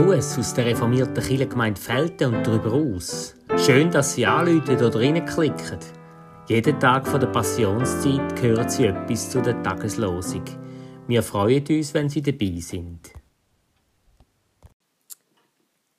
Gruß 0.00 0.38
aus 0.38 0.54
der 0.54 0.64
reformierten 0.64 1.22
Kirchengemeinde 1.22 1.78
Felten 1.78 2.34
und 2.34 2.46
darüber 2.46 2.72
aus. 2.72 3.34
Schön, 3.58 3.90
dass 3.90 4.14
Sie 4.14 4.24
anrufen 4.24 4.76
oder 4.76 4.94
reinklicken. 4.94 5.78
Jeden 6.48 6.80
Tag 6.80 7.06
von 7.06 7.20
der 7.20 7.26
Passionszeit 7.26 8.40
hören 8.40 8.66
Sie 8.70 8.86
etwas 8.86 9.28
zu 9.28 9.42
der 9.42 9.62
Tageslosung. 9.62 10.44
Wir 11.06 11.22
freuen 11.22 11.66
uns, 11.68 11.92
wenn 11.92 12.08
Sie 12.08 12.22
dabei 12.22 12.60
sind. 12.60 13.10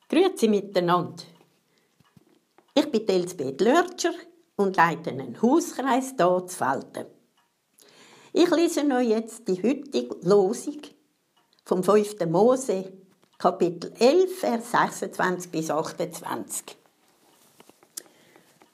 Grüezi 0.08 0.48
miteinander. 0.48 1.22
Ich 2.74 2.90
bin 2.90 3.06
Elsbeth 3.06 3.60
Lörtscher 3.60 4.14
und 4.56 4.76
leite 4.76 5.10
einen 5.10 5.40
Hauskreis 5.40 6.14
hier 6.16 6.44
zu 6.48 6.56
Felten. 6.56 7.06
Ich 8.32 8.50
lese 8.50 8.80
euch 8.80 9.10
jetzt 9.10 9.46
die 9.46 9.62
heutige 9.62 10.16
Losung 10.22 10.80
vom 11.64 11.84
5. 11.84 12.26
Mose, 12.26 13.01
Kapitel 13.42 13.90
11, 13.98 14.38
Vers 14.38 14.70
26 14.70 15.50
bis 15.50 15.68
28. 15.68 16.76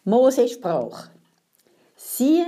Mose 0.05 0.47
sprach: 0.47 1.09
Siehe, 1.97 2.45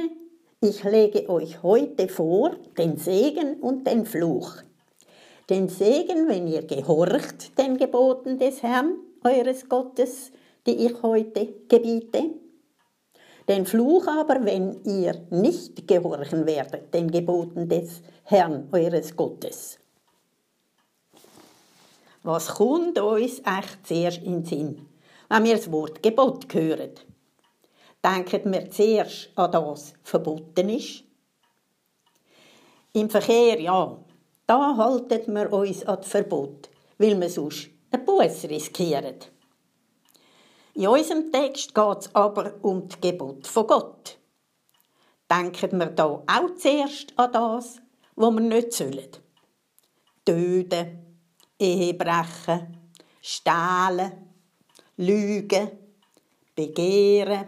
ich 0.60 0.84
lege 0.84 1.30
euch 1.30 1.62
heute 1.62 2.08
vor 2.08 2.56
den 2.76 2.98
Segen 2.98 3.54
und 3.62 3.86
den 3.86 4.04
Fluch. 4.04 4.56
Den 5.48 5.70
Segen, 5.70 6.28
wenn 6.28 6.46
ihr 6.46 6.66
gehorcht 6.66 7.58
den 7.58 7.78
Geboten 7.78 8.38
des 8.38 8.62
Herrn, 8.62 8.96
eures 9.24 9.66
Gottes, 9.66 10.30
die 10.66 10.88
ich 10.88 11.02
heute 11.02 11.48
gebiete. 11.70 12.34
Den 13.48 13.64
Fluch 13.64 14.06
aber, 14.06 14.44
wenn 14.44 14.84
ihr 14.84 15.14
nicht 15.30 15.88
gehorchen 15.88 16.44
werdet 16.44 16.92
den 16.92 17.10
Geboten 17.10 17.66
des 17.70 18.02
Herrn, 18.24 18.68
eures 18.72 19.16
Gottes. 19.16 19.79
Was 22.22 22.48
kommt 22.48 22.98
uns 22.98 23.38
echt 23.38 23.86
zuerst 23.86 24.22
in 24.22 24.42
den 24.42 24.44
Sinn, 24.44 24.88
wenn 25.30 25.44
wir 25.44 25.56
das 25.56 25.72
Wort 25.72 26.02
Gebot 26.02 26.52
hören? 26.52 26.92
Denken 28.04 28.52
wir 28.52 28.70
zuerst 28.70 29.30
an 29.36 29.50
das, 29.50 29.64
was 29.64 29.94
verboten 30.02 30.68
ist? 30.68 31.04
Im 32.92 33.08
Verkehr, 33.08 33.58
ja, 33.60 33.96
da 34.46 34.76
halten 34.76 35.32
wir 35.32 35.50
uns 35.52 35.84
an 35.86 35.96
das 35.96 36.08
Verbot, 36.08 36.68
weil 36.98 37.18
wir 37.18 37.30
sonst 37.30 37.70
einen 37.90 38.04
Buß 38.04 38.44
riskieren. 38.44 39.16
In 40.74 40.88
unserem 40.88 41.32
Text 41.32 41.74
geht 41.74 41.98
es 42.00 42.14
aber 42.14 42.54
um 42.62 42.86
das 42.86 43.00
Gebot 43.00 43.46
von 43.46 43.66
Gott. 43.66 44.18
Denken 45.30 45.78
wir 45.78 45.86
da 45.86 46.04
auch 46.04 46.54
zuerst 46.58 47.18
an 47.18 47.32
das, 47.32 47.80
was 48.14 48.34
wir 48.34 48.40
nicht 48.40 48.72
sollen. 48.72 49.08
Töten, 50.24 51.09
Ehebrechen, 51.60 52.78
Stehlen, 53.20 54.12
Lügen, 54.96 55.70
Begehren. 56.54 57.44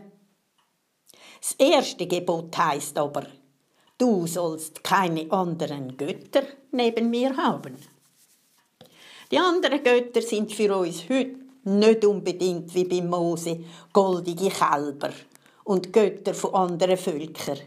Das 1.40 1.52
erste 1.52 2.06
Gebot 2.06 2.56
heißt 2.56 2.98
aber, 2.98 3.26
du 3.96 4.26
sollst 4.26 4.84
keine 4.84 5.32
anderen 5.32 5.96
Götter 5.96 6.42
neben 6.72 7.08
mir 7.08 7.34
haben. 7.34 7.76
Die 9.30 9.38
anderen 9.38 9.82
Götter 9.82 10.20
sind 10.20 10.52
für 10.52 10.76
uns 10.76 11.08
heute 11.08 11.36
nicht 11.64 12.04
unbedingt 12.04 12.74
wie 12.74 12.84
bei 12.84 13.00
Mose 13.00 13.64
goldige 13.94 14.50
Kälber 14.50 15.10
und 15.64 15.90
Götter 15.90 16.34
von 16.34 16.54
anderen 16.54 16.98
Völkern. 16.98 17.60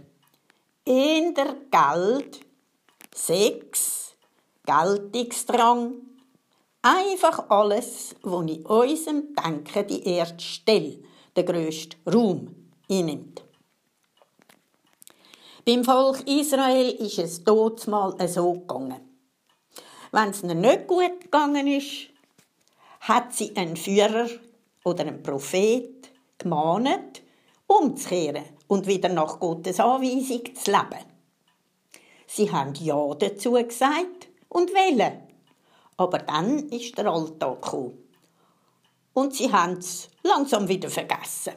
Eher 0.85 1.57
Geld, 1.71 2.39
Sex, 3.15 4.15
Geltungsdrang, 4.63 6.14
Einfach 6.87 7.49
alles, 7.49 8.15
was 8.21 8.45
in 8.45 8.63
unserem 8.63 9.33
Denken 9.33 9.87
die 9.87 10.07
erste 10.07 10.39
Stelle, 10.39 10.99
den 11.35 11.43
grössten 11.43 11.97
Raum 12.07 12.55
einnimmt. 12.87 13.43
Beim 15.65 15.83
Volk 15.83 16.27
Israel 16.27 16.91
ist 16.91 17.17
es 17.17 17.43
dort 17.43 17.87
mal 17.87 18.15
so 18.27 18.53
gegangen. 18.53 19.01
Wenn 20.11 20.29
es 20.29 20.43
ihnen 20.43 20.61
nicht 20.61 20.85
gut 20.85 21.21
gegangen 21.21 21.65
ist, 21.65 22.09
hat 22.99 23.33
sie 23.33 23.57
einen 23.57 23.77
Führer 23.77 24.29
oder 24.83 25.07
einen 25.07 25.23
Prophet 25.23 26.11
gemahnt, 26.37 27.23
umzukehren 27.65 28.45
und 28.67 28.85
wieder 28.85 29.09
nach 29.09 29.39
Gottes 29.39 29.79
Anweisung 29.79 30.53
zu 30.53 30.69
leben. 30.69 31.03
Sie 32.27 32.51
haben 32.51 32.75
Ja 32.75 33.11
dazu 33.15 33.53
gesagt 33.53 34.27
und 34.49 34.71
wählen. 34.71 35.24
Aber 35.97 36.19
dann 36.19 36.69
ist 36.69 36.97
der 36.97 37.07
Alltag 37.07 37.61
gekommen. 37.61 37.97
Und 39.13 39.33
sie 39.33 39.51
haben 39.51 39.77
es 39.77 40.09
langsam 40.23 40.67
wieder 40.67 40.89
vergessen. 40.89 41.53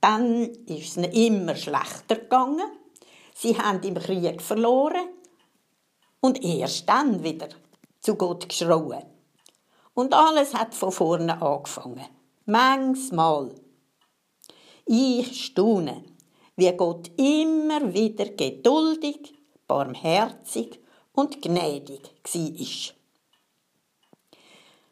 Dann 0.00 0.44
ist 0.66 0.96
es 0.96 1.06
immer 1.14 1.56
schlechter 1.56 2.16
gegangen. 2.16 2.70
Sie 3.34 3.58
haben 3.58 3.82
im 3.82 3.94
Krieg 3.94 4.40
verloren. 4.40 5.08
Und 6.20 6.42
erst 6.44 6.88
dann 6.88 7.22
wieder 7.22 7.48
zu 8.00 8.14
Gott 8.14 8.48
geschrauen. 8.48 9.02
Und 9.94 10.14
alles 10.14 10.54
hat 10.54 10.74
von 10.74 10.92
vorne 10.92 11.42
angefangen. 11.42 12.06
Manchmal. 12.46 13.54
Ich 14.86 15.46
staune, 15.46 16.04
wie 16.56 16.72
Gott 16.72 17.10
immer 17.16 17.92
wieder 17.92 18.26
geduldig, 18.26 19.34
barmherzig 19.66 20.80
und 21.12 21.42
gnädig 21.42 22.02
war. 22.24 22.97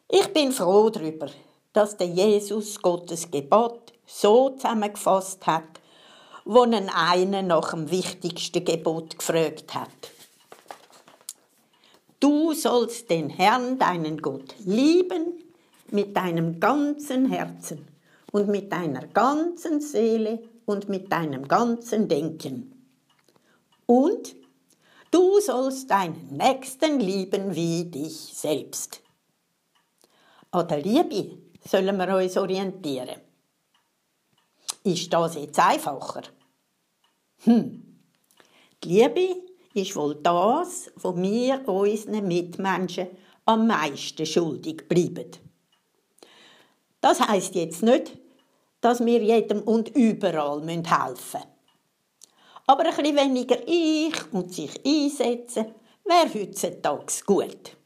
Ich 0.09 0.31
bin 0.31 0.53
froh 0.53 0.89
darüber, 0.89 1.27
dass 1.73 1.97
der 1.97 2.07
Jesus 2.07 2.81
Gottes 2.81 3.29
Gebot 3.29 3.91
so 4.05 4.51
zusammengefasst 4.51 5.45
hat, 5.45 5.81
wo 6.45 6.63
ihn 6.63 6.89
einer 6.89 7.41
nach 7.41 7.71
dem 7.71 7.91
wichtigsten 7.91 8.63
Gebot 8.63 9.19
gefragt 9.19 9.75
hat. 9.75 9.89
Du 12.21 12.53
sollst 12.53 13.09
den 13.09 13.29
Herrn, 13.29 13.77
deinen 13.77 14.21
Gott, 14.21 14.55
lieben 14.59 15.43
mit 15.91 16.15
deinem 16.15 16.61
ganzen 16.61 17.29
Herzen 17.29 17.85
und 18.31 18.47
mit 18.47 18.71
deiner 18.71 19.07
ganzen 19.07 19.81
Seele 19.81 20.41
und 20.65 20.87
mit 20.87 21.11
deinem 21.11 21.49
ganzen 21.49 22.07
Denken. 22.07 22.81
Und 23.85 24.37
du 25.11 25.41
sollst 25.41 25.91
deinen 25.91 26.29
Nächsten 26.37 27.01
lieben 27.01 27.53
wie 27.53 27.83
dich 27.83 28.15
selbst. 28.15 29.01
An 30.57 30.67
der 30.67 30.81
Liebe 30.81 31.37
sollen 31.63 31.97
wir 31.97 32.15
uns 32.15 32.35
orientieren. 32.35 33.21
Ist 34.83 35.13
das 35.13 35.35
jetzt 35.35 35.59
einfacher? 35.59 36.23
Hm. 37.43 37.99
Die 38.83 38.89
Liebe 38.89 39.35
ist 39.75 39.95
wohl 39.95 40.15
das, 40.15 40.91
wo 40.95 41.15
wir 41.15 41.67
unseren 41.67 42.27
Mitmenschen 42.27 43.07
am 43.45 43.67
meisten 43.67 44.25
schuldig 44.25 44.87
bleiben. 44.89 45.29
Das 47.01 47.19
heißt 47.21 47.53
jetzt 47.53 47.83
nicht, 47.83 48.17
dass 48.81 49.05
wir 49.05 49.21
jedem 49.21 49.61
und 49.61 49.95
überall 49.95 50.59
helfen 50.67 51.11
müssen. 51.11 51.41
Aber 52.65 52.83
ein 52.83 52.95
bisschen 52.95 53.15
weniger 53.15 53.59
ich 53.67 54.33
und 54.33 54.55
sich 54.55 54.71
einsetzen, 54.83 55.75
wäre 56.03 56.33
heutzutage 56.33 57.23
gut. 57.27 57.76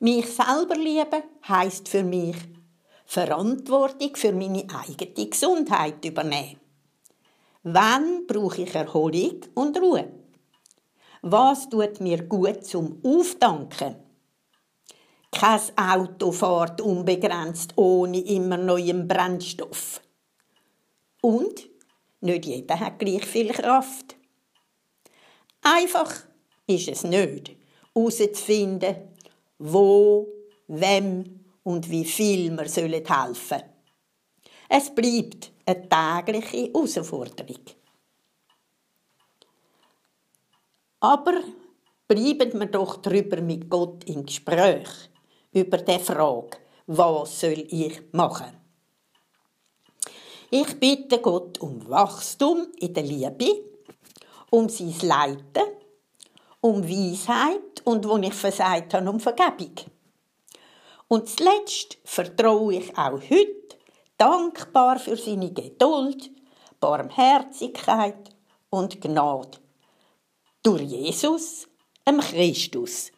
Mich 0.00 0.26
selber 0.26 0.76
lieben 0.76 1.24
heißt 1.48 1.88
für 1.88 2.04
mich 2.04 2.36
Verantwortung 3.04 4.14
für 4.14 4.32
meine 4.32 4.64
eigene 4.68 5.26
Gesundheit 5.28 6.04
übernehmen. 6.04 6.60
Wann 7.64 8.26
brauche 8.26 8.62
ich 8.62 8.74
Erholung 8.74 9.40
und 9.54 9.76
Ruhe? 9.76 10.08
Was 11.22 11.68
tut 11.68 12.00
mir 12.00 12.22
gut 12.22 12.64
zum 12.64 13.00
Aufdanken? 13.02 13.96
Kein 15.32 15.60
Auto 15.76 16.30
fährt 16.30 16.80
unbegrenzt 16.80 17.72
ohne 17.76 18.20
immer 18.20 18.56
neuem 18.56 19.08
Brennstoff. 19.08 20.00
Und 21.20 21.68
nicht 22.20 22.46
jeder 22.46 22.78
hat 22.78 23.00
gleich 23.00 23.26
viel 23.26 23.52
Kraft. 23.52 24.16
Einfach 25.62 26.14
ist 26.68 26.88
es 26.88 27.02
nicht, 27.02 27.56
herauszufinden, 27.94 28.96
wo, 29.58 30.28
wem 30.66 31.44
und 31.62 31.90
wie 31.90 32.04
viel 32.04 32.56
wir 32.56 32.64
helfen 32.64 33.34
sollen. 33.34 33.62
Es 34.68 34.94
bleibt 34.94 35.52
eine 35.64 35.88
tägliche 35.88 36.72
Herausforderung. 36.72 37.64
Aber 41.00 41.40
bleiben 42.06 42.58
wir 42.58 42.66
doch 42.66 42.96
darüber 42.96 43.40
mit 43.40 43.68
Gott 43.70 44.04
im 44.04 44.26
Gespräch 44.26 44.88
über 45.52 45.78
die 45.78 45.98
Frage, 45.98 46.58
was 46.86 47.40
soll 47.40 47.64
ich 47.68 48.00
machen? 48.12 48.56
Ich 50.50 50.80
bitte 50.80 51.20
Gott 51.20 51.58
um 51.60 51.88
Wachstum 51.88 52.68
in 52.78 52.94
der 52.94 53.02
Liebe, 53.02 53.64
um 54.50 54.68
sein 54.68 54.94
Leiten, 55.02 55.77
um 56.60 56.88
Weisheit 56.88 57.82
und 57.84 58.06
wo 58.08 58.16
ich 58.18 58.34
versagt 58.34 58.94
habe, 58.94 59.08
um 59.08 59.20
Vergebung. 59.20 59.74
Und 61.08 61.28
zuletzt 61.28 61.98
vertraue 62.04 62.74
ich 62.74 62.96
auch 62.98 63.20
heute 63.30 63.78
dankbar 64.18 64.98
für 64.98 65.16
seine 65.16 65.52
Geduld, 65.52 66.30
Barmherzigkeit 66.80 68.30
und 68.70 69.00
Gnade. 69.00 69.58
Durch 70.62 70.82
Jesus, 70.82 71.66
dem 72.06 72.20
Christus. 72.20 73.12